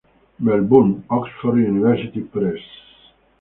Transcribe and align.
Melbourne: 0.39 1.03
Oxford 1.11 1.57
University 1.59 2.21
Press. 2.21 2.59